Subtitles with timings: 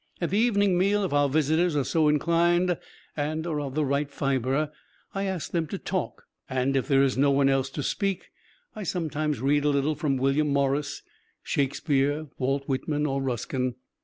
[0.19, 2.79] At the evening meal, if our visitors are so inclined,
[3.15, 4.71] and are of the right fiber,
[5.13, 6.23] I ask them to talk.
[6.49, 8.31] And if there is no one else to speak,
[8.75, 11.03] I sometimes read a little from William Morris,
[11.43, 13.75] Shakespeare, Walt Whitman or Ruskin.